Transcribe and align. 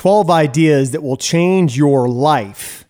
12 0.00 0.30
ideas 0.30 0.92
that 0.92 1.02
will 1.02 1.18
change 1.18 1.76
your 1.76 2.08
life 2.08 2.86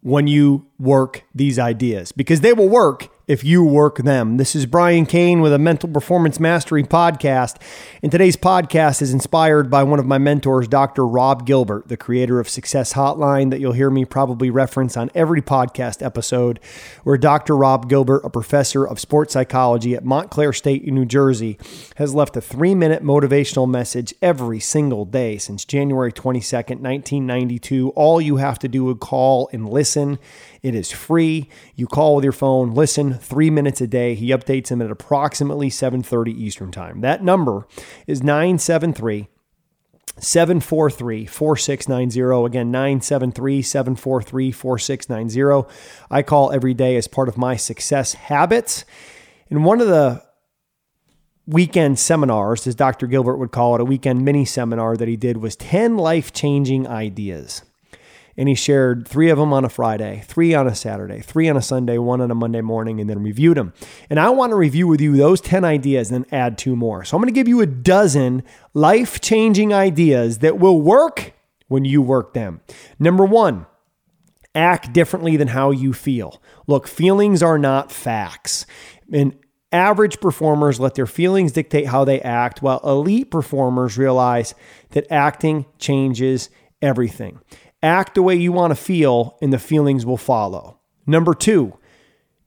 when 0.00 0.26
you 0.26 0.66
work 0.78 1.24
these 1.34 1.58
ideas 1.58 2.10
because 2.10 2.40
they 2.40 2.54
will 2.54 2.70
work 2.70 3.08
if 3.30 3.44
you 3.44 3.62
work 3.62 3.98
them. 3.98 4.38
This 4.38 4.56
is 4.56 4.66
Brian 4.66 5.06
Cain 5.06 5.40
with 5.40 5.52
a 5.52 5.58
Mental 5.58 5.88
Performance 5.88 6.40
Mastery 6.40 6.82
podcast. 6.82 7.62
And 8.02 8.10
today's 8.10 8.36
podcast 8.36 9.00
is 9.00 9.12
inspired 9.12 9.70
by 9.70 9.84
one 9.84 10.00
of 10.00 10.06
my 10.06 10.18
mentors, 10.18 10.66
Dr. 10.66 11.06
Rob 11.06 11.46
Gilbert, 11.46 11.86
the 11.86 11.96
creator 11.96 12.40
of 12.40 12.48
Success 12.48 12.94
Hotline, 12.94 13.50
that 13.50 13.60
you'll 13.60 13.74
hear 13.74 13.88
me 13.88 14.04
probably 14.04 14.50
reference 14.50 14.96
on 14.96 15.12
every 15.14 15.40
podcast 15.40 16.04
episode, 16.04 16.58
where 17.04 17.16
Dr. 17.16 17.56
Rob 17.56 17.88
Gilbert, 17.88 18.22
a 18.24 18.30
professor 18.30 18.84
of 18.84 18.98
sports 18.98 19.34
psychology 19.34 19.94
at 19.94 20.04
Montclair 20.04 20.52
State 20.52 20.82
in 20.82 20.96
New 20.96 21.06
Jersey, 21.06 21.56
has 21.98 22.12
left 22.12 22.36
a 22.36 22.40
three 22.40 22.74
minute 22.74 23.04
motivational 23.04 23.70
message 23.70 24.12
every 24.20 24.58
single 24.58 25.04
day 25.04 25.38
since 25.38 25.64
January 25.64 26.12
22nd, 26.12 26.80
1992. 26.80 27.90
All 27.90 28.20
you 28.20 28.38
have 28.38 28.58
to 28.58 28.66
do 28.66 28.90
is 28.90 28.96
call 28.98 29.48
and 29.52 29.68
listen. 29.68 30.18
It 30.62 30.74
is 30.74 30.90
free. 30.90 31.48
You 31.76 31.86
call 31.86 32.16
with 32.16 32.24
your 32.24 32.32
phone, 32.32 32.74
listen, 32.74 33.19
three 33.20 33.50
minutes 33.50 33.80
a 33.80 33.86
day. 33.86 34.14
He 34.14 34.28
updates 34.28 34.68
them 34.68 34.82
at 34.82 34.90
approximately 34.90 35.70
7:30 35.70 36.32
Eastern 36.32 36.70
Time. 36.70 37.00
That 37.00 37.22
number 37.22 37.66
is 38.06 38.22
973 38.22 39.28
743 40.18 41.26
4690. 41.26 42.46
Again, 42.46 42.70
973 42.70 43.62
743 43.62 44.52
4690. 44.52 45.68
I 46.10 46.22
call 46.22 46.52
every 46.52 46.74
day 46.74 46.96
as 46.96 47.08
part 47.08 47.28
of 47.28 47.38
my 47.38 47.56
success 47.56 48.14
habits. 48.14 48.84
And 49.48 49.64
one 49.64 49.80
of 49.80 49.88
the 49.88 50.22
weekend 51.46 51.98
seminars, 51.98 52.66
as 52.66 52.74
Dr. 52.74 53.06
Gilbert 53.06 53.36
would 53.36 53.50
call 53.50 53.74
it, 53.74 53.80
a 53.80 53.84
weekend 53.84 54.24
mini 54.24 54.44
seminar 54.44 54.96
that 54.96 55.08
he 55.08 55.16
did 55.16 55.38
was 55.38 55.56
10 55.56 55.96
life 55.96 56.32
changing 56.32 56.86
ideas 56.86 57.62
and 58.40 58.48
he 58.48 58.54
shared 58.54 59.06
three 59.06 59.28
of 59.28 59.36
them 59.36 59.52
on 59.52 59.66
a 59.66 59.68
Friday, 59.68 60.24
three 60.26 60.54
on 60.54 60.66
a 60.66 60.74
Saturday, 60.74 61.20
three 61.20 61.50
on 61.50 61.58
a 61.58 61.60
Sunday, 61.62 61.98
one 61.98 62.22
on 62.22 62.30
a 62.30 62.34
Monday 62.34 62.62
morning, 62.62 62.98
and 62.98 63.10
then 63.10 63.22
reviewed 63.22 63.58
them. 63.58 63.74
And 64.08 64.18
I 64.18 64.30
want 64.30 64.52
to 64.52 64.56
review 64.56 64.88
with 64.88 64.98
you 64.98 65.14
those 65.14 65.42
10 65.42 65.62
ideas 65.62 66.10
and 66.10 66.24
then 66.24 66.32
add 66.32 66.56
two 66.56 66.74
more. 66.74 67.04
So 67.04 67.14
I'm 67.14 67.20
going 67.20 67.30
to 67.30 67.38
give 67.38 67.48
you 67.48 67.60
a 67.60 67.66
dozen 67.66 68.42
life 68.72 69.20
changing 69.20 69.74
ideas 69.74 70.38
that 70.38 70.58
will 70.58 70.80
work 70.80 71.34
when 71.68 71.84
you 71.84 72.00
work 72.00 72.32
them. 72.32 72.62
Number 72.98 73.26
one, 73.26 73.66
act 74.54 74.94
differently 74.94 75.36
than 75.36 75.48
how 75.48 75.70
you 75.70 75.92
feel. 75.92 76.40
Look, 76.66 76.88
feelings 76.88 77.42
are 77.42 77.58
not 77.58 77.92
facts. 77.92 78.64
And 79.12 79.36
average 79.70 80.18
performers 80.18 80.80
let 80.80 80.94
their 80.94 81.06
feelings 81.06 81.52
dictate 81.52 81.88
how 81.88 82.06
they 82.06 82.22
act, 82.22 82.62
while 82.62 82.80
elite 82.84 83.30
performers 83.30 83.98
realize 83.98 84.54
that 84.92 85.06
acting 85.12 85.66
changes 85.78 86.48
everything. 86.80 87.38
Act 87.82 88.14
the 88.14 88.22
way 88.22 88.34
you 88.34 88.52
want 88.52 88.72
to 88.72 88.74
feel, 88.74 89.38
and 89.40 89.52
the 89.52 89.58
feelings 89.58 90.04
will 90.04 90.18
follow. 90.18 90.78
Number 91.06 91.34
two, 91.34 91.78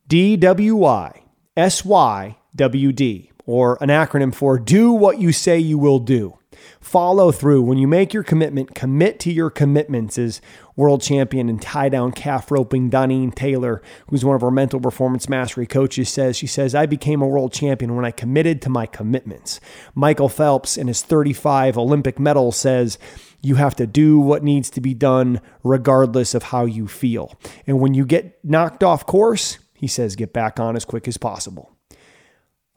DWI, 0.08 1.22
SYWD, 1.56 3.30
or 3.46 3.78
an 3.80 3.88
acronym 3.88 4.34
for 4.34 4.58
do 4.58 4.92
what 4.92 5.20
you 5.20 5.32
say 5.32 5.58
you 5.58 5.78
will 5.78 5.98
do. 5.98 6.38
Follow 6.80 7.32
through. 7.32 7.62
When 7.62 7.78
you 7.78 7.86
make 7.86 8.14
your 8.14 8.22
commitment, 8.22 8.74
commit 8.74 9.18
to 9.20 9.32
your 9.32 9.50
commitments, 9.50 10.18
as 10.18 10.40
world 10.76 11.02
champion 11.02 11.48
and 11.48 11.60
tie 11.60 11.88
down 11.88 12.12
calf 12.12 12.50
roping 12.50 12.90
Doneen 12.90 13.34
Taylor, 13.34 13.82
who's 14.08 14.24
one 14.24 14.36
of 14.36 14.42
our 14.42 14.50
mental 14.50 14.80
performance 14.80 15.28
mastery 15.28 15.66
coaches, 15.66 16.08
says. 16.08 16.36
She 16.36 16.46
says, 16.46 16.74
I 16.74 16.86
became 16.86 17.22
a 17.22 17.26
world 17.26 17.52
champion 17.52 17.96
when 17.96 18.04
I 18.04 18.10
committed 18.10 18.62
to 18.62 18.70
my 18.70 18.86
commitments. 18.86 19.60
Michael 19.94 20.28
Phelps, 20.28 20.76
in 20.76 20.88
his 20.88 21.02
35 21.02 21.76
Olympic 21.78 22.18
medals, 22.18 22.56
says, 22.56 22.98
you 23.40 23.56
have 23.56 23.76
to 23.76 23.86
do 23.86 24.18
what 24.18 24.42
needs 24.42 24.70
to 24.70 24.80
be 24.80 24.94
done 24.94 25.40
regardless 25.62 26.34
of 26.34 26.44
how 26.44 26.64
you 26.64 26.88
feel. 26.88 27.38
And 27.66 27.80
when 27.80 27.94
you 27.94 28.06
get 28.06 28.42
knocked 28.44 28.82
off 28.82 29.06
course, 29.06 29.58
he 29.74 29.86
says, 29.86 30.16
get 30.16 30.32
back 30.32 30.58
on 30.58 30.76
as 30.76 30.84
quick 30.84 31.06
as 31.06 31.18
possible. 31.18 31.73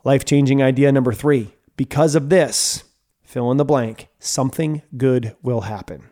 Life 0.07 0.23
changing 0.23 0.63
idea 0.63 0.90
number 0.94 1.12
three 1.12 1.50
because 1.75 2.16
of 2.16 2.29
this, 2.29 2.85
fill 3.23 3.51
in 3.51 3.57
the 3.57 3.66
blank, 3.66 4.07
something 4.19 4.81
good 4.95 5.35
will 5.41 5.62
happen. 5.68 6.03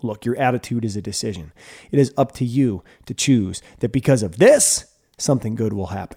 Look, 0.00 0.24
your 0.24 0.38
attitude 0.38 0.86
is 0.86 0.96
a 0.96 1.02
decision. 1.02 1.52
It 1.90 1.98
is 1.98 2.14
up 2.16 2.32
to 2.36 2.46
you 2.46 2.82
to 3.04 3.12
choose 3.12 3.60
that 3.80 3.92
because 3.92 4.22
of 4.22 4.38
this, 4.38 4.86
something 5.18 5.54
good 5.54 5.74
will 5.74 5.88
happen. 5.88 6.16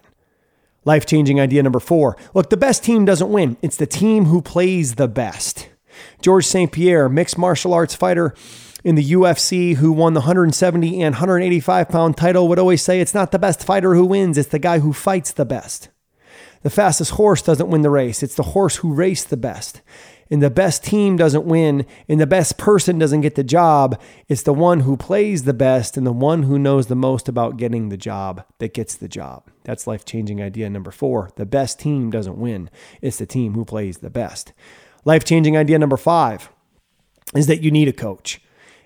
Life 0.86 1.06
changing 1.06 1.42
idea 1.42 1.62
number 1.62 1.82
four 1.82 2.16
look, 2.34 2.50
the 2.50 2.56
best 2.56 2.86
team 2.86 3.04
doesn't 3.04 3.34
win, 3.34 3.58
it's 3.62 3.76
the 3.76 3.86
team 3.86 4.24
who 4.28 4.42
plays 4.42 4.96
the 4.96 5.10
best. 5.10 5.68
George 6.22 6.48
St. 6.48 6.72
Pierre, 6.72 7.10
mixed 7.10 7.38
martial 7.38 7.74
arts 7.74 7.96
fighter 7.96 8.34
in 8.82 8.96
the 8.96 9.12
UFC 9.12 9.76
who 9.76 9.92
won 9.92 10.14
the 10.14 10.22
170 10.22 11.02
and 11.02 11.16
185 11.16 11.90
pound 11.90 12.16
title, 12.16 12.48
would 12.48 12.60
always 12.60 12.82
say 12.82 13.02
it's 13.02 13.14
not 13.14 13.34
the 13.34 13.40
best 13.40 13.62
fighter 13.62 13.94
who 13.94 14.06
wins, 14.06 14.38
it's 14.38 14.48
the 14.48 14.58
guy 14.58 14.80
who 14.80 14.94
fights 14.94 15.34
the 15.34 15.44
best. 15.44 15.90
The 16.64 16.70
fastest 16.70 17.12
horse 17.12 17.42
doesn't 17.42 17.70
win 17.70 17.82
the 17.82 17.90
race, 17.90 18.24
it's 18.24 18.36
the 18.36 18.44
horse 18.44 18.78
who 18.78 18.94
raced 18.94 19.30
the 19.30 19.38
best. 19.38 19.82
And 20.30 20.42
the 20.42 20.50
best 20.50 20.86
team 20.86 21.18
doesn't 21.18 21.44
win, 21.44 21.86
and 22.08 22.22
the 22.22 22.26
best 22.26 22.58
person 22.58 22.98
doesn't 22.98 23.20
get 23.20 23.36
the 23.36 23.44
job. 23.44 24.00
It's 24.30 24.44
the 24.44 24.54
one 24.54 24.82
who 24.82 24.96
plays 24.96 25.44
the 25.44 25.54
best 25.54 25.98
and 25.98 26.08
the 26.08 26.14
one 26.14 26.44
who 26.44 26.58
knows 26.58 26.88
the 26.88 26.96
most 26.96 27.28
about 27.28 27.58
getting 27.58 27.90
the 27.90 27.98
job 27.98 28.46
that 28.60 28.74
gets 28.74 28.96
the 28.96 29.10
job. 29.10 29.50
That's 29.66 29.88
life 29.88 30.06
changing 30.06 30.42
idea 30.42 30.70
number 30.70 30.92
four. 30.92 31.32
The 31.36 31.46
best 31.46 31.80
team 31.82 32.12
doesn't 32.12 32.38
win, 32.38 32.70
it's 33.02 33.18
the 33.18 33.26
team 33.26 33.56
who 33.56 33.66
plays 33.66 33.98
the 33.98 34.10
best. 34.10 34.54
Life 35.04 35.26
changing 35.26 35.58
idea 35.58 35.78
number 35.80 35.98
five 35.98 36.50
is 37.36 37.48
that 37.48 37.62
you 37.62 37.70
need 37.70 37.90
a 37.90 37.94
coach. 37.94 38.42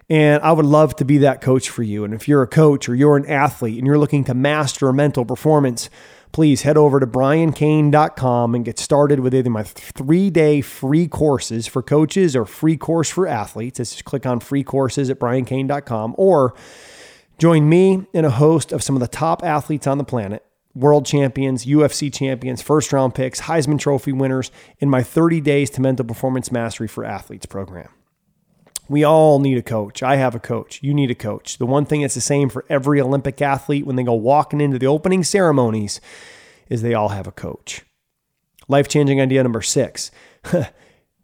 And 0.10 0.42
I 0.44 0.52
would 0.52 0.66
love 0.66 0.96
to 0.98 1.06
be 1.06 1.20
that 1.20 1.42
coach 1.42 1.70
for 1.70 1.84
you. 1.84 2.04
And 2.04 2.14
if 2.14 2.28
you're 2.28 2.44
a 2.44 2.48
coach 2.48 2.88
or 2.88 2.96
you're 2.96 3.18
an 3.18 3.26
athlete 3.26 3.78
and 3.78 3.88
you're 3.88 3.98
looking 3.98 4.24
to 4.26 4.34
master 4.34 4.92
mental 4.94 5.26
performance, 5.26 5.90
please 6.36 6.64
head 6.64 6.76
over 6.76 7.00
to 7.00 7.08
briancain.com 7.08 8.56
and 8.56 8.66
get 8.66 8.78
started 8.78 9.22
with 9.22 9.34
either 9.34 9.50
my 9.50 9.64
three 9.64 10.30
day 10.30 10.60
free 10.60 11.08
courses 11.08 11.66
for 11.66 11.82
coaches 11.82 12.36
or 12.36 12.44
free 12.44 12.76
course 12.76 13.10
for 13.10 13.26
athletes. 13.26 13.78
Just 13.78 14.04
click 14.04 14.26
on 14.26 14.42
free 14.42 14.62
courses 14.62 15.10
at 15.10 15.18
briancain.com 15.18 16.14
or 16.18 16.54
join 17.38 17.70
me 17.70 18.06
and 18.14 18.26
a 18.26 18.32
host 18.32 18.74
of 18.74 18.84
some 18.84 18.98
of 18.98 19.00
the 19.00 19.08
top 19.08 19.46
athletes 19.46 19.88
on 19.88 19.98
the 19.98 20.04
planet 20.04 20.46
world 20.74 21.06
champions, 21.06 21.66
UFC 21.66 22.14
champions, 22.14 22.62
first 22.62 22.92
round 22.92 23.16
picks, 23.16 23.40
Heisman 23.40 23.80
Trophy 23.80 24.12
winners 24.12 24.52
in 24.80 24.90
my 24.90 25.04
30 25.04 25.40
Days 25.40 25.70
to 25.70 25.82
Mental 25.82 26.06
Performance 26.06 26.52
Mastery 26.52 26.90
for 26.90 27.06
Athletes 27.06 27.46
program. 27.46 27.88
We 28.88 29.04
all 29.04 29.40
need 29.40 29.58
a 29.58 29.64
coach. 29.64 30.04
I 30.04 30.18
have 30.18 30.36
a 30.36 30.40
coach. 30.40 30.80
You 30.84 30.94
need 30.94 31.12
a 31.12 31.16
coach. 31.16 31.58
The 31.58 31.66
one 31.66 31.86
thing 31.86 32.02
that's 32.02 32.16
the 32.16 32.22
same 32.22 32.50
for 32.50 32.66
every 32.70 33.02
Olympic 33.02 33.42
athlete 33.42 33.86
when 33.86 33.96
they 33.96 34.04
go 34.04 34.14
walking 34.14 34.62
into 34.62 34.78
the 34.78 34.88
opening 34.88 35.24
ceremonies 35.24 36.00
is 36.70 36.82
they 36.82 36.94
all 36.94 37.10
have 37.10 37.28
a 37.28 37.32
coach. 37.32 37.82
Life 38.68 38.88
changing 38.88 39.22
idea 39.22 39.44
number 39.44 39.62
six 39.62 40.12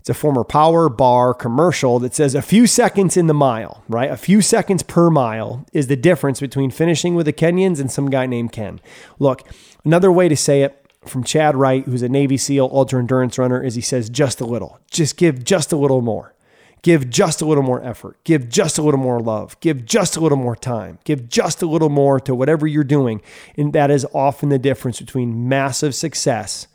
It's 0.01 0.09
a 0.09 0.15
former 0.15 0.43
power 0.43 0.89
bar 0.89 1.31
commercial 1.35 1.99
that 1.99 2.15
says 2.15 2.33
a 2.33 2.41
few 2.41 2.65
seconds 2.65 3.15
in 3.15 3.27
the 3.27 3.35
mile, 3.35 3.83
right? 3.87 4.09
A 4.09 4.17
few 4.17 4.41
seconds 4.41 4.81
per 4.81 5.11
mile 5.11 5.63
is 5.73 5.85
the 5.85 5.95
difference 5.95 6.39
between 6.39 6.71
finishing 6.71 7.13
with 7.13 7.27
the 7.27 7.33
Kenyans 7.33 7.79
and 7.79 7.91
some 7.91 8.09
guy 8.09 8.25
named 8.25 8.51
Ken. 8.51 8.81
Look, 9.19 9.47
another 9.85 10.11
way 10.11 10.27
to 10.27 10.35
say 10.35 10.63
it 10.63 10.87
from 11.05 11.23
Chad 11.23 11.55
Wright, 11.55 11.85
who's 11.85 12.01
a 12.01 12.09
Navy 12.09 12.35
SEAL 12.35 12.71
ultra 12.73 12.97
endurance 12.99 13.37
runner, 13.37 13.61
is 13.63 13.75
he 13.75 13.81
says 13.81 14.09
just 14.09 14.41
a 14.41 14.45
little. 14.45 14.79
Just 14.89 15.17
give 15.17 15.43
just 15.43 15.71
a 15.71 15.77
little 15.77 16.01
more. 16.01 16.33
Give 16.81 17.09
just 17.09 17.41
a 17.41 17.45
little 17.45 17.63
more 17.63 17.83
effort. 17.83 18.23
Give 18.23 18.49
just 18.49 18.77
a 18.77 18.81
little 18.81 18.99
more 18.99 19.19
love. 19.19 19.59
Give 19.59 19.85
just 19.85 20.17
a 20.17 20.19
little 20.19 20.37
more 20.37 20.55
time. 20.55 20.97
Give 21.03 21.29
just 21.29 21.61
a 21.61 21.67
little 21.67 21.89
more 21.89 22.19
to 22.21 22.33
whatever 22.33 22.65
you're 22.65 22.83
doing. 22.83 23.21
And 23.55 23.71
that 23.73 23.91
is 23.91 24.05
often 24.13 24.49
the 24.49 24.57
difference 24.57 24.99
between 24.99 25.47
massive 25.47 25.93
success 25.93 26.67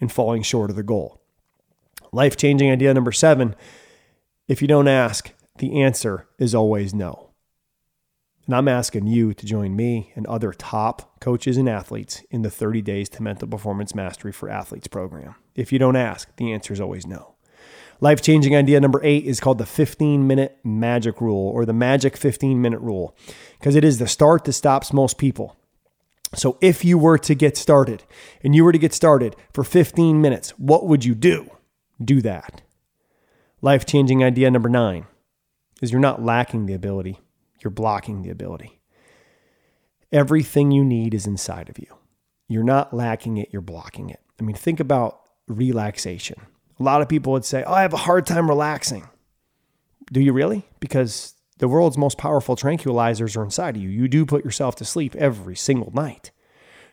and 0.00 0.12
falling 0.12 0.42
short 0.42 0.70
of 0.70 0.76
the 0.76 0.82
goal. 0.82 1.20
Life 2.12 2.36
changing 2.36 2.70
idea 2.70 2.92
number 2.92 3.12
seven 3.12 3.54
if 4.48 4.62
you 4.62 4.68
don't 4.68 4.88
ask, 4.88 5.30
the 5.58 5.82
answer 5.82 6.26
is 6.38 6.54
always 6.54 6.94
no. 6.94 7.28
And 8.46 8.54
I'm 8.54 8.66
asking 8.66 9.06
you 9.06 9.34
to 9.34 9.44
join 9.44 9.76
me 9.76 10.10
and 10.16 10.26
other 10.26 10.54
top 10.54 11.20
coaches 11.20 11.58
and 11.58 11.68
athletes 11.68 12.22
in 12.30 12.40
the 12.40 12.50
30 12.50 12.80
Days 12.80 13.10
to 13.10 13.22
Mental 13.22 13.46
Performance 13.46 13.94
Mastery 13.94 14.32
for 14.32 14.48
Athletes 14.48 14.88
program. 14.88 15.34
If 15.54 15.70
you 15.70 15.78
don't 15.78 15.96
ask, 15.96 16.34
the 16.36 16.50
answer 16.50 16.72
is 16.72 16.80
always 16.80 17.06
no. 17.06 17.34
Life 18.00 18.22
changing 18.22 18.54
idea 18.54 18.80
number 18.80 19.00
eight 19.02 19.24
is 19.24 19.40
called 19.40 19.58
the 19.58 19.66
15 19.66 20.26
minute 20.26 20.58
magic 20.62 21.20
rule 21.20 21.48
or 21.48 21.64
the 21.64 21.72
magic 21.72 22.16
15 22.16 22.60
minute 22.60 22.80
rule 22.80 23.16
because 23.58 23.74
it 23.74 23.84
is 23.84 23.98
the 23.98 24.06
start 24.06 24.44
that 24.44 24.52
stops 24.52 24.92
most 24.92 25.18
people. 25.18 25.56
So 26.34 26.58
if 26.60 26.84
you 26.84 26.98
were 26.98 27.18
to 27.18 27.34
get 27.34 27.56
started 27.56 28.04
and 28.44 28.54
you 28.54 28.64
were 28.64 28.72
to 28.72 28.78
get 28.78 28.94
started 28.94 29.34
for 29.52 29.64
15 29.64 30.20
minutes, 30.20 30.50
what 30.58 30.86
would 30.86 31.04
you 31.04 31.14
do? 31.14 31.50
do 32.02 32.20
that. 32.22 32.62
Life 33.60 33.84
changing 33.84 34.22
idea 34.22 34.50
number 34.50 34.68
nine 34.68 35.06
is 35.82 35.90
you're 35.90 36.00
not 36.00 36.22
lacking 36.22 36.66
the 36.66 36.74
ability, 36.74 37.20
you're 37.62 37.70
blocking 37.70 38.22
the 38.22 38.30
ability. 38.30 38.80
Everything 40.12 40.70
you 40.70 40.84
need 40.84 41.12
is 41.12 41.26
inside 41.26 41.68
of 41.68 41.78
you. 41.78 41.86
You're 42.48 42.62
not 42.62 42.94
lacking 42.94 43.36
it, 43.36 43.50
you're 43.52 43.62
blocking 43.62 44.10
it. 44.10 44.20
I 44.40 44.44
mean, 44.44 44.56
think 44.56 44.80
about 44.80 45.20
relaxation. 45.48 46.40
A 46.78 46.82
lot 46.82 47.02
of 47.02 47.08
people 47.08 47.32
would 47.32 47.44
say, 47.44 47.64
Oh, 47.66 47.72
I 47.72 47.82
have 47.82 47.92
a 47.92 47.98
hard 47.98 48.26
time 48.26 48.48
relaxing. 48.48 49.08
Do 50.12 50.20
you 50.20 50.32
really? 50.32 50.66
Because 50.80 51.34
the 51.58 51.68
world's 51.68 51.98
most 51.98 52.18
powerful 52.18 52.56
tranquilizers 52.56 53.36
are 53.36 53.44
inside 53.44 53.76
of 53.76 53.82
you. 53.82 53.88
You 53.88 54.08
do 54.08 54.24
put 54.24 54.44
yourself 54.44 54.76
to 54.76 54.84
sleep 54.84 55.14
every 55.16 55.56
single 55.56 55.92
night. 55.92 56.30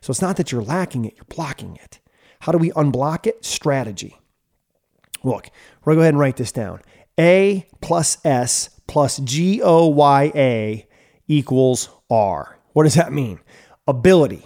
So 0.02 0.12
it's 0.12 0.22
not 0.22 0.38
that 0.38 0.52
you're 0.52 0.62
lacking 0.62 1.06
it, 1.06 1.16
you're 1.16 1.26
blocking 1.26 1.78
it. 1.78 2.00
How 2.42 2.52
do 2.52 2.58
we 2.58 2.72
unblock 2.72 3.26
it? 3.26 3.46
Strategy. 3.46 4.20
Look, 5.24 5.50
we're 5.84 5.94
going 5.94 5.96
to 5.96 6.00
go 6.00 6.02
ahead 6.02 6.14
and 6.14 6.20
write 6.20 6.36
this 6.38 6.52
down. 6.52 6.82
A 7.20 7.68
plus 7.82 8.18
S 8.26 8.70
plus 8.88 9.18
G 9.20 9.62
O 9.64 9.88
Y 9.88 10.32
A 10.36 10.88
equals 11.28 11.90
R. 12.10 12.60
What 12.74 12.84
does 12.84 12.96
that 12.96 13.14
mean? 13.14 13.40
Ability 13.88 14.46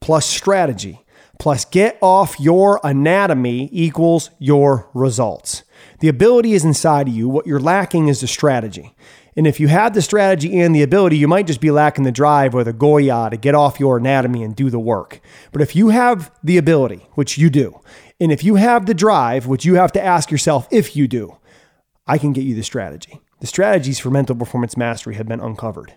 plus 0.00 0.26
strategy 0.26 1.01
plus 1.42 1.64
get 1.64 1.98
off 2.00 2.38
your 2.38 2.78
anatomy 2.84 3.68
equals 3.72 4.30
your 4.38 4.88
results. 4.94 5.64
The 5.98 6.06
ability 6.06 6.52
is 6.52 6.64
inside 6.64 7.08
of 7.08 7.14
you. 7.14 7.28
What 7.28 7.48
you're 7.48 7.58
lacking 7.58 8.06
is 8.06 8.20
the 8.20 8.28
strategy. 8.28 8.94
And 9.36 9.44
if 9.44 9.58
you 9.58 9.66
have 9.66 9.92
the 9.92 10.02
strategy 10.02 10.60
and 10.60 10.72
the 10.72 10.84
ability, 10.84 11.16
you 11.16 11.26
might 11.26 11.48
just 11.48 11.60
be 11.60 11.72
lacking 11.72 12.04
the 12.04 12.12
drive 12.12 12.54
or 12.54 12.62
the 12.62 12.72
Goya 12.72 13.28
to 13.28 13.36
get 13.36 13.56
off 13.56 13.80
your 13.80 13.96
anatomy 13.96 14.44
and 14.44 14.54
do 14.54 14.70
the 14.70 14.78
work. 14.78 15.20
But 15.50 15.62
if 15.62 15.74
you 15.74 15.88
have 15.88 16.30
the 16.44 16.58
ability, 16.58 17.08
which 17.14 17.36
you 17.36 17.50
do, 17.50 17.80
and 18.20 18.30
if 18.30 18.44
you 18.44 18.54
have 18.54 18.86
the 18.86 18.94
drive, 18.94 19.48
which 19.48 19.64
you 19.64 19.74
have 19.74 19.90
to 19.92 20.00
ask 20.00 20.30
yourself 20.30 20.68
if 20.70 20.94
you 20.94 21.08
do, 21.08 21.38
I 22.06 22.18
can 22.18 22.32
get 22.32 22.44
you 22.44 22.54
the 22.54 22.62
strategy. 22.62 23.20
The 23.40 23.48
strategies 23.48 23.98
for 23.98 24.10
mental 24.10 24.36
performance 24.36 24.76
mastery 24.76 25.16
have 25.16 25.26
been 25.26 25.40
uncovered. 25.40 25.92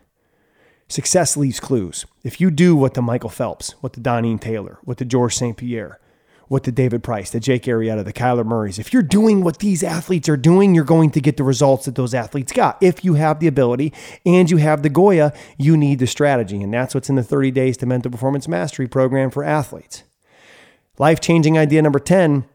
Success 0.88 1.36
leaves 1.36 1.60
clues. 1.60 2.06
If 2.24 2.40
you 2.40 2.52
do 2.52 2.76
what 2.76 2.94
the 2.94 3.02
Michael 3.02 3.30
Phelps, 3.30 3.72
what 3.82 3.94
the 3.94 4.00
Donnie 4.00 4.38
Taylor, 4.38 4.78
what 4.84 4.98
the 4.98 5.06
George 5.06 5.36
St. 5.36 5.58
Pierre, 5.58 6.00
what 6.48 6.64
the 6.64 6.72
David 6.72 7.04
Price, 7.04 7.32
the 7.32 7.40
Jake 7.40 7.64
Arrieta, 7.64 8.06
the 8.06 8.14
Kyler 8.14 8.46
Murrays, 8.46 8.78
if 8.78 8.94
you're 8.94 9.02
doing 9.02 9.44
what 9.44 9.60
these 9.60 9.84
athletes 9.84 10.30
are 10.30 10.38
doing, 10.38 10.76
you're 10.76 10.84
going 10.84 11.10
to 11.12 11.22
get 11.22 11.38
the 11.38 11.44
results 11.44 11.86
that 11.86 11.96
those 11.96 12.14
athletes 12.14 12.52
got. 12.52 12.78
If 12.82 13.04
you 13.04 13.16
have 13.16 13.40
the 13.40 13.48
ability 13.48 13.94
and 14.26 14.50
you 14.50 14.58
have 14.58 14.84
the 14.84 14.90
Goya, 14.90 15.34
you 15.58 15.76
need 15.76 15.98
the 15.98 16.08
strategy. 16.08 16.62
And 16.62 16.72
that's 16.72 16.94
what's 16.94 17.10
in 17.10 17.16
the 17.16 17.24
30 17.24 17.50
Days 17.50 17.78
to 17.78 17.88
Mental 17.88 18.12
Performance 18.12 18.48
Mastery 18.48 18.88
program 18.88 19.32
for 19.32 19.44
athletes. 19.44 20.04
Life 21.00 21.20
changing 21.20 21.58
idea 21.58 21.82
number 21.82 22.00
10 22.00 22.46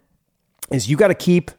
is 0.71 0.88
you 0.88 0.97
got 0.97 1.09
to 1.09 1.15
keep 1.15 1.50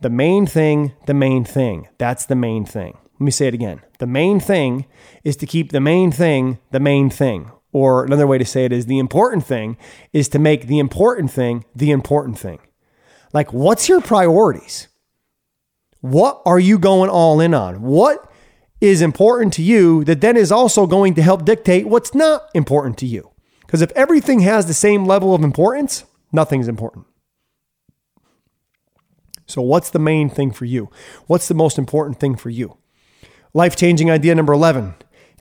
the 0.00 0.10
main 0.10 0.46
thing 0.46 0.92
the 1.06 1.14
main 1.14 1.44
thing. 1.44 1.88
That's 1.98 2.26
the 2.26 2.34
main 2.34 2.64
thing. 2.64 2.98
Let 3.22 3.26
me 3.26 3.30
say 3.30 3.46
it 3.46 3.54
again. 3.54 3.82
The 4.00 4.08
main 4.08 4.40
thing 4.40 4.84
is 5.22 5.36
to 5.36 5.46
keep 5.46 5.70
the 5.70 5.80
main 5.80 6.10
thing 6.10 6.58
the 6.72 6.80
main 6.80 7.08
thing. 7.08 7.52
Or 7.70 8.04
another 8.04 8.26
way 8.26 8.36
to 8.36 8.44
say 8.44 8.64
it 8.64 8.72
is 8.72 8.86
the 8.86 8.98
important 8.98 9.46
thing 9.46 9.76
is 10.12 10.28
to 10.30 10.40
make 10.40 10.66
the 10.66 10.80
important 10.80 11.30
thing 11.30 11.64
the 11.72 11.92
important 11.92 12.36
thing. 12.36 12.58
Like, 13.32 13.52
what's 13.52 13.88
your 13.88 14.00
priorities? 14.00 14.88
What 16.00 16.42
are 16.44 16.58
you 16.58 16.80
going 16.80 17.10
all 17.10 17.38
in 17.38 17.54
on? 17.54 17.82
What 17.82 18.28
is 18.80 19.00
important 19.00 19.52
to 19.52 19.62
you 19.62 20.02
that 20.02 20.20
then 20.20 20.36
is 20.36 20.50
also 20.50 20.88
going 20.88 21.14
to 21.14 21.22
help 21.22 21.44
dictate 21.44 21.86
what's 21.86 22.16
not 22.16 22.48
important 22.54 22.98
to 22.98 23.06
you? 23.06 23.30
Because 23.60 23.82
if 23.82 23.92
everything 23.92 24.40
has 24.40 24.66
the 24.66 24.74
same 24.74 25.04
level 25.04 25.32
of 25.32 25.44
importance, 25.44 26.06
nothing's 26.32 26.66
important. 26.66 27.06
So, 29.46 29.62
what's 29.62 29.90
the 29.90 30.00
main 30.00 30.28
thing 30.28 30.50
for 30.50 30.64
you? 30.64 30.90
What's 31.28 31.46
the 31.46 31.54
most 31.54 31.78
important 31.78 32.18
thing 32.18 32.34
for 32.34 32.50
you? 32.50 32.78
Life 33.54 33.76
changing 33.76 34.10
idea 34.10 34.34
number 34.34 34.54
11 34.54 34.94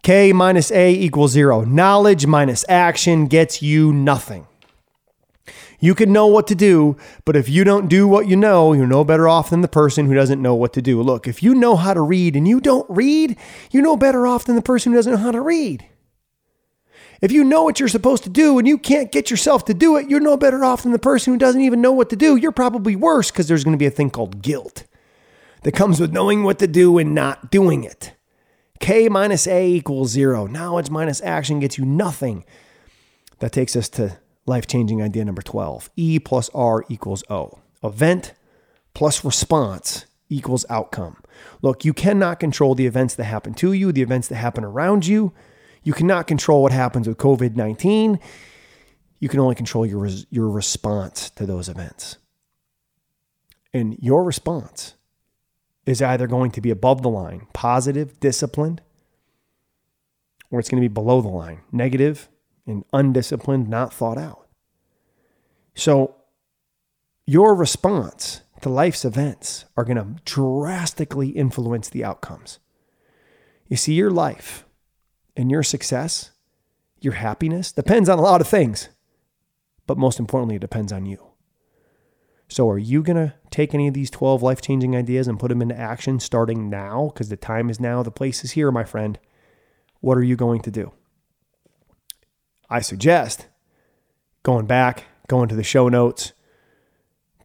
K 0.03 0.33
minus 0.33 0.69
A 0.71 0.93
equals 0.93 1.31
zero. 1.31 1.63
Knowledge 1.63 2.25
minus 2.25 2.65
action 2.67 3.25
gets 3.27 3.61
you 3.61 3.93
nothing. 3.93 4.47
You 5.79 5.95
can 5.95 6.11
know 6.11 6.27
what 6.27 6.45
to 6.47 6.55
do, 6.55 6.97
but 7.23 7.37
if 7.37 7.47
you 7.47 7.63
don't 7.63 7.87
do 7.87 8.09
what 8.09 8.27
you 8.27 8.35
know, 8.35 8.73
you're 8.73 8.85
no 8.85 9.05
better 9.05 9.29
off 9.29 9.49
than 9.49 9.61
the 9.61 9.67
person 9.69 10.07
who 10.07 10.13
doesn't 10.13 10.41
know 10.41 10.53
what 10.53 10.73
to 10.73 10.81
do. 10.81 11.01
Look, 11.01 11.25
if 11.25 11.41
you 11.41 11.55
know 11.55 11.77
how 11.77 11.93
to 11.93 12.01
read 12.01 12.35
and 12.35 12.45
you 12.45 12.59
don't 12.59 12.87
read, 12.89 13.37
you're 13.71 13.81
no 13.81 13.95
better 13.95 14.27
off 14.27 14.43
than 14.43 14.57
the 14.57 14.61
person 14.61 14.91
who 14.91 14.97
doesn't 14.97 15.13
know 15.13 15.19
how 15.19 15.31
to 15.31 15.41
read. 15.41 15.85
If 17.21 17.31
you 17.31 17.45
know 17.45 17.63
what 17.63 17.79
you're 17.79 17.87
supposed 17.87 18.23
to 18.23 18.29
do 18.29 18.59
and 18.59 18.67
you 18.67 18.77
can't 18.77 19.11
get 19.11 19.31
yourself 19.31 19.63
to 19.65 19.73
do 19.73 19.95
it, 19.95 20.09
you're 20.09 20.19
no 20.19 20.35
better 20.35 20.65
off 20.65 20.83
than 20.83 20.91
the 20.91 20.99
person 20.99 21.33
who 21.33 21.39
doesn't 21.39 21.61
even 21.61 21.81
know 21.81 21.93
what 21.93 22.09
to 22.09 22.17
do. 22.17 22.35
You're 22.35 22.51
probably 22.51 22.97
worse 22.97 23.31
because 23.31 23.47
there's 23.47 23.63
going 23.63 23.75
to 23.75 23.77
be 23.77 23.85
a 23.85 23.91
thing 23.91 24.09
called 24.09 24.41
guilt 24.41 24.83
that 25.63 25.73
comes 25.73 25.99
with 25.99 26.11
knowing 26.11 26.43
what 26.43 26.59
to 26.59 26.67
do 26.67 26.97
and 26.97 27.13
not 27.13 27.51
doing 27.51 27.83
it. 27.83 28.13
K 28.79 29.09
minus 29.09 29.47
A 29.47 29.67
equals 29.67 30.09
zero. 30.09 30.47
Knowledge 30.47 30.89
minus 30.89 31.21
action 31.21 31.59
gets 31.59 31.77
you 31.77 31.85
nothing. 31.85 32.43
That 33.39 33.51
takes 33.51 33.75
us 33.75 33.89
to 33.89 34.17
life 34.45 34.67
changing 34.67 35.01
idea 35.01 35.23
number 35.23 35.41
12. 35.41 35.89
E 35.95 36.19
plus 36.19 36.49
R 36.53 36.83
equals 36.89 37.23
O. 37.29 37.59
Event 37.83 38.33
plus 38.93 39.23
response 39.23 40.05
equals 40.29 40.65
outcome. 40.69 41.17
Look, 41.61 41.85
you 41.85 41.93
cannot 41.93 42.39
control 42.39 42.75
the 42.75 42.87
events 42.87 43.15
that 43.15 43.25
happen 43.25 43.53
to 43.55 43.73
you, 43.73 43.91
the 43.91 44.01
events 44.01 44.27
that 44.29 44.35
happen 44.35 44.63
around 44.63 45.05
you. 45.05 45.33
You 45.83 45.93
cannot 45.93 46.27
control 46.27 46.63
what 46.63 46.71
happens 46.71 47.07
with 47.07 47.17
COVID 47.17 47.55
19. 47.55 48.19
You 49.19 49.29
can 49.29 49.39
only 49.39 49.55
control 49.55 49.85
your, 49.85 50.07
your 50.31 50.49
response 50.49 51.29
to 51.31 51.45
those 51.45 51.69
events. 51.69 52.17
And 53.73 53.97
your 53.99 54.23
response 54.23 54.95
is 55.85 56.01
either 56.01 56.27
going 56.27 56.51
to 56.51 56.61
be 56.61 56.69
above 56.69 57.01
the 57.01 57.09
line, 57.09 57.47
positive, 57.53 58.19
disciplined, 58.19 58.81
or 60.49 60.59
it's 60.59 60.69
going 60.69 60.81
to 60.81 60.87
be 60.87 60.93
below 60.93 61.21
the 61.21 61.27
line, 61.27 61.61
negative 61.71 62.29
and 62.67 62.85
undisciplined, 62.93 63.67
not 63.67 63.93
thought 63.93 64.17
out. 64.17 64.47
So, 65.73 66.15
your 67.25 67.55
response 67.55 68.41
to 68.61 68.69
life's 68.69 69.05
events 69.05 69.65
are 69.77 69.83
going 69.83 69.97
to 69.97 70.21
drastically 70.25 71.29
influence 71.29 71.89
the 71.89 72.03
outcomes. 72.03 72.59
You 73.67 73.77
see, 73.77 73.93
your 73.93 74.11
life 74.11 74.65
and 75.35 75.49
your 75.49 75.63
success, 75.63 76.31
your 76.99 77.13
happiness 77.13 77.71
depends 77.71 78.09
on 78.09 78.19
a 78.19 78.21
lot 78.21 78.41
of 78.41 78.47
things, 78.47 78.89
but 79.87 79.97
most 79.97 80.19
importantly, 80.19 80.57
it 80.57 80.61
depends 80.61 80.91
on 80.91 81.05
you. 81.05 81.30
So, 82.51 82.69
are 82.69 82.77
you 82.77 83.01
going 83.01 83.15
to 83.15 83.33
take 83.49 83.73
any 83.73 83.87
of 83.87 83.93
these 83.93 84.09
12 84.09 84.43
life 84.43 84.59
changing 84.59 84.93
ideas 84.93 85.29
and 85.29 85.39
put 85.39 85.47
them 85.47 85.61
into 85.61 85.79
action 85.79 86.19
starting 86.19 86.69
now? 86.69 87.09
Because 87.13 87.29
the 87.29 87.37
time 87.37 87.69
is 87.69 87.79
now, 87.79 88.03
the 88.03 88.11
place 88.11 88.43
is 88.43 88.51
here, 88.51 88.71
my 88.71 88.83
friend. 88.83 89.17
What 90.01 90.17
are 90.17 90.23
you 90.23 90.35
going 90.35 90.59
to 90.63 90.69
do? 90.69 90.91
I 92.69 92.81
suggest 92.81 93.47
going 94.43 94.65
back, 94.65 95.05
going 95.29 95.47
to 95.47 95.55
the 95.55 95.63
show 95.63 95.87
notes, 95.87 96.33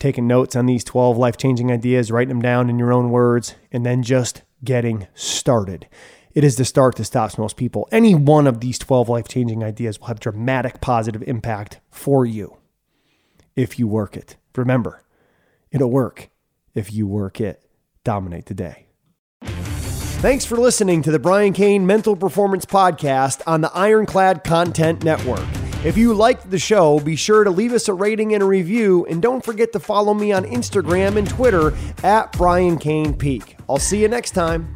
taking 0.00 0.26
notes 0.26 0.56
on 0.56 0.66
these 0.66 0.82
12 0.82 1.16
life 1.16 1.36
changing 1.36 1.70
ideas, 1.70 2.10
writing 2.10 2.30
them 2.30 2.42
down 2.42 2.68
in 2.68 2.76
your 2.76 2.92
own 2.92 3.10
words, 3.10 3.54
and 3.70 3.86
then 3.86 4.02
just 4.02 4.42
getting 4.64 5.06
started. 5.14 5.86
It 6.34 6.42
is 6.42 6.56
the 6.56 6.64
start 6.64 6.96
that 6.96 7.04
stops 7.04 7.38
most 7.38 7.56
people. 7.56 7.88
Any 7.92 8.16
one 8.16 8.48
of 8.48 8.58
these 8.58 8.76
12 8.76 9.08
life 9.08 9.28
changing 9.28 9.62
ideas 9.62 10.00
will 10.00 10.08
have 10.08 10.18
dramatic 10.18 10.80
positive 10.80 11.22
impact 11.28 11.78
for 11.92 12.26
you 12.26 12.58
if 13.56 13.78
you 13.78 13.88
work 13.88 14.16
it. 14.16 14.36
Remember, 14.54 15.02
it'll 15.70 15.90
work 15.90 16.30
if 16.74 16.92
you 16.92 17.06
work 17.06 17.40
it. 17.40 17.64
Dominate 18.04 18.46
the 18.46 18.54
day. 18.54 18.86
Thanks 19.42 20.44
for 20.44 20.56
listening 20.56 21.02
to 21.02 21.10
the 21.10 21.18
Brian 21.18 21.52
Cain 21.52 21.86
Mental 21.86 22.16
Performance 22.16 22.64
Podcast 22.64 23.42
on 23.46 23.60
the 23.60 23.70
Ironclad 23.74 24.44
Content 24.44 25.04
Network. 25.04 25.44
If 25.84 25.96
you 25.96 26.14
liked 26.14 26.50
the 26.50 26.58
show, 26.58 26.98
be 26.98 27.16
sure 27.16 27.44
to 27.44 27.50
leave 27.50 27.72
us 27.72 27.86
a 27.86 27.94
rating 27.94 28.34
and 28.34 28.42
a 28.42 28.46
review, 28.46 29.06
and 29.06 29.22
don't 29.22 29.44
forget 29.44 29.72
to 29.72 29.78
follow 29.78 30.14
me 30.14 30.32
on 30.32 30.44
Instagram 30.44 31.16
and 31.16 31.28
Twitter 31.28 31.74
at 32.02 32.32
Brian 32.32 32.78
Cain 32.78 33.14
Peak. 33.14 33.56
I'll 33.68 33.78
see 33.78 34.02
you 34.02 34.08
next 34.08 34.32
time. 34.32 34.75